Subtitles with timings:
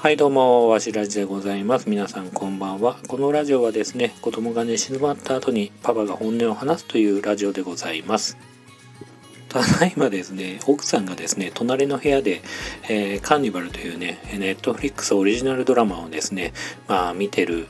[0.00, 1.90] はいどうも、わしラジでございます。
[1.90, 2.98] 皆さんこんばんは。
[3.08, 8.38] このラジオはですね、子供が寝静まった後にパパが本音を話すというラジオでございます。
[9.48, 12.42] ただいまですね、奥さんがですね、隣の部屋で、
[12.88, 16.52] えー、カーニバルというね、ネットフリックスオリジナルドラマをですね、
[16.86, 17.66] まあ見てる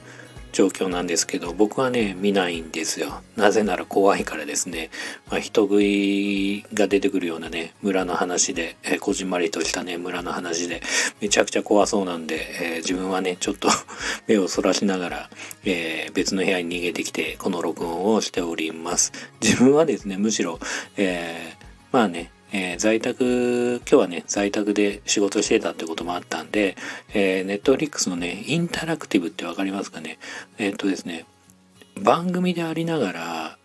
[0.53, 3.23] 状況なんですけど僕はね見ないんですよ。
[3.37, 4.91] なぜなら怖いからですね、
[5.31, 10.83] まあ、人食いが出てくるようなね村の話で、え、こじんまりとしたね村の話で
[11.21, 13.69] めちゃくちゃ怖そうなんで、えー、自分はねちょっと
[14.27, 15.31] 目をそらしながら、
[15.65, 19.13] えー、別の部屋に逃げてきてこの録音をしております。
[19.41, 20.59] 自分はですねむしろ、
[20.97, 21.55] え
[21.93, 26.77] まあねえー、在宅、今日はね、在宅で仕事してたってこともあったんで、
[27.13, 30.19] えー、ネットフリックスのね、インタラクティブってわかりますかね？
[30.57, 31.27] えー、っとですね、
[32.01, 33.59] 番組でありながら、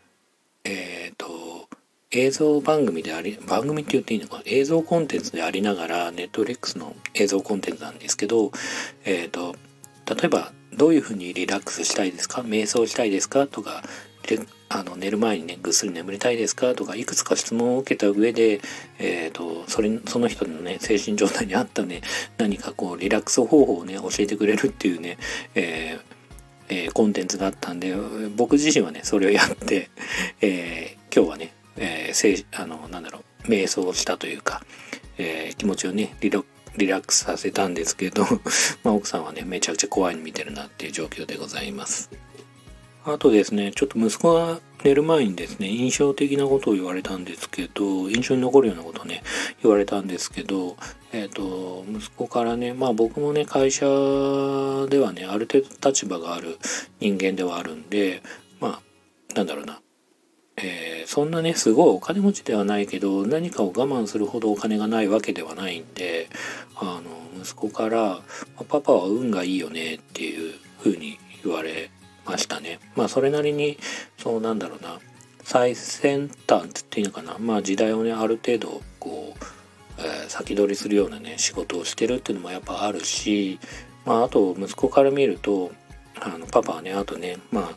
[0.65, 1.69] えっ、と、
[2.11, 4.37] 映像番組であり、番組って言っていいのか？
[4.37, 8.51] な映像コンテンツでありながら、ネットフリックスの映像コンテンツなんですけど、
[9.05, 9.55] えっ、と、
[10.07, 12.41] 例えば、どういうふうにリラックスしたいですか？
[12.41, 13.47] 瞑想したいですか？
[13.47, 13.83] とか、
[14.69, 16.73] あの寝る前にねぐっすり眠りたいですか？
[16.73, 18.59] とかいくつか質問を受けた上で、
[18.97, 22.01] えーと、それその人のね精神状態に合ったね
[22.37, 25.17] 何かこうリラックス方法をね教えてくれるっていうね、
[25.55, 26.13] えー
[26.69, 27.95] えー、コンテンツがあったんで
[28.35, 29.89] 僕自身はねそれをやって、
[30.41, 34.63] えー、今日はね、えー、あのなんだろう瞑想したというか、
[35.17, 38.23] えー、気持ちをねリラックスさせたんですけど
[38.83, 42.09] まあ奥さんはねめちゃくちゃ怖いに見てるなっていう状況でございます。
[43.05, 49.23] あとですね、ちょっと息子が寝る前にですね、印象的なことを言われたんですけど、印象に残るようなことをね、
[49.61, 50.77] 言われたんですけど、
[51.11, 53.85] えっ、ー、と、息子からね、まあ僕もね、会社
[54.87, 56.57] ではね、ある程度立場がある
[57.01, 58.23] 人間ではあるんで、
[58.61, 59.81] まあ、なんだろうな、
[60.55, 66.29] えー、そんなね、すごいお金持ちではないけど、何かを我慢するほどお金がないわけではないんで、
[66.77, 68.21] あの、息子から、
[68.69, 71.89] パパは運がいいよねっていうふうに言われ
[72.25, 72.79] ましたね。
[72.95, 73.77] まあそれなりに
[74.17, 74.99] そうなんだろうな
[75.43, 79.43] 最先端っていうのかなまあ時代をねある程度こう、
[79.99, 83.59] えー、先取りするようなね仕事をしてるっていうのもやっぱあるし
[84.05, 85.71] まああと息子から見ると
[86.19, 87.75] あのパパはねあとねまあ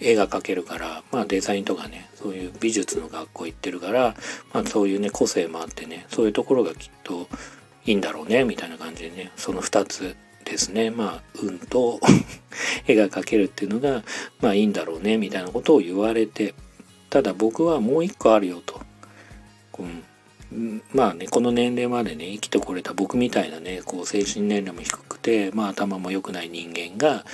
[0.00, 4.14] 絵が描けるから、まあ、デザインとかねそういう美術の学校行ってるから、
[4.52, 7.28] まあ、そういうね個性もあってねそういうところがきっと
[7.84, 10.16] いいんだろうねみたいな感じでねその2つ
[10.52, 11.98] ですねまあ運と
[12.86, 14.04] 絵が描けるっていうのが
[14.40, 16.54] まあいいんだろうねみたいなことを言われて
[17.08, 18.80] ただ僕はもう一個あるよと、
[20.50, 27.24] うん、まあねこの年齢までね生きてこれた僕みたいなねこう精神年齢も低くてまあ頭も良くない人間が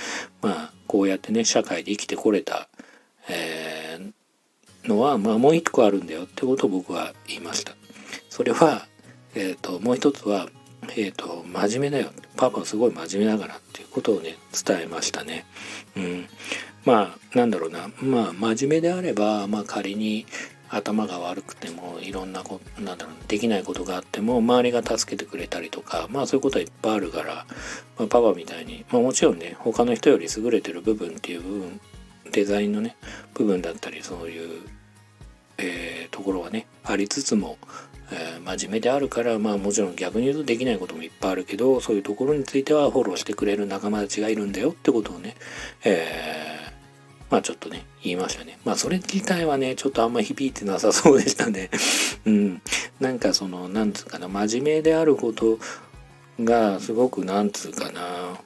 [0.41, 2.69] まあこうやってね社会で生きてこれた、
[3.27, 7.73] えー、のはまあもう一個あるんだよってことを僕は言いました。
[8.29, 8.87] それは、
[9.35, 10.47] えーともう一つは
[10.99, 12.11] えっ、ー、と、真面目だよ。
[12.35, 15.45] パパはすごい真面目だからっていうことをね、伝えましたね。
[15.95, 16.27] うん。
[16.83, 17.89] まあ、なんだろうな。
[18.01, 20.25] まあ、真面目であれば、まあ仮に
[20.69, 27.45] 頭が悪くても、いろんなこと、なんだろう、できないことがあっても、周りが助けてくれたりとか、まあそういうことはいっぱいあるから、
[27.97, 31.79] まあ、パパみたいに、まあもちろんね、他の人より優れてる部分っていう部分、
[32.33, 32.97] デザインのね、
[33.35, 34.61] 部分だったり、そういう、
[35.59, 37.57] えー、ところはね、ありつつも、
[38.11, 45.35] えー、真面目であるからまあもちろん逆に言うとできないこともいっぱいあるけどそういうところについてはフォローしてくれる仲間たちがいるんだよってことをね、
[45.83, 48.57] えー、まあちょっとね言いましたね。
[48.65, 51.69] まあそれ自体はねちょっとあんま響いてなさそうでしたね。
[52.25, 52.61] うん。
[52.99, 55.59] なんかそのなんつうかな真面目であること
[56.43, 58.01] がすごくなんつうかな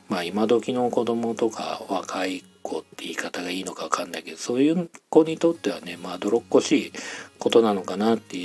[0.10, 6.94] まあ今時の子供とか若い子って言い方がいいのか分かんないけどそういう子にとってはねまあ泥っこしい
[7.40, 8.38] ことなのかなって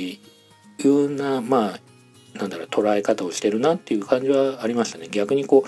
[0.79, 5.09] いうなまあなんだろう捉え方をしてるなっていう感じはありましたね。
[5.11, 5.65] 逆にこ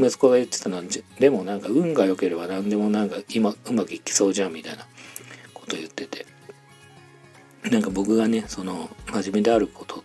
[0.00, 0.82] う息子が言ってたのは
[1.18, 4.86] でもなんか運が良ければ何でもなんか今うまくいきそうじゃんみたいな
[5.54, 6.26] こと言ってて。
[7.70, 10.02] なんか僕がねその真面目であること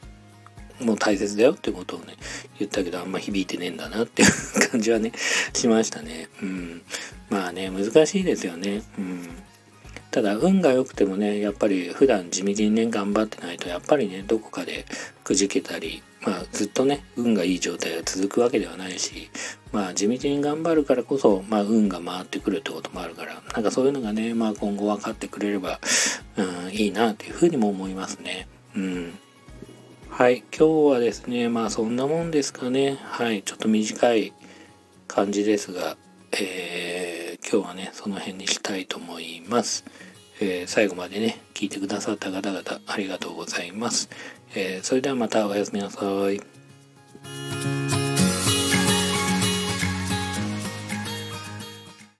[0.79, 2.15] も大切だよってことをね
[2.59, 5.11] 言ったけどあんま響いてねえんだなっていう感じはね
[5.53, 6.29] しましたね。
[6.41, 6.81] うん。
[7.29, 8.83] まあね難しいですよね。
[8.97, 9.27] うん。
[10.17, 14.83] ただ運が良くてもねやっぱり普段地道にね頑張ってないとやっぱりねどこかで
[15.23, 19.29] くじけたりまあずっとね運がいい状態が続くわけではないし
[19.71, 25.79] まあ地道に頑張るからこそまあ運が回ってくるってこともあるからなんかそういうのがねまあ今後分かってくれれば、
[26.35, 28.47] うん、いいなというふうにも思いますね。
[28.75, 29.19] うん
[30.09, 32.97] はい、今日はですね、まあそんなもんですかね。
[33.03, 34.33] はい、ちょっと短い
[35.07, 35.95] 感じですが、
[36.31, 39.85] えー、今日はねその辺にしたいと思います、
[40.41, 44.09] えー、最後までね聞いてくださった方々ありがとうございます、
[44.53, 47.76] えー、それではまたおやすみなさい。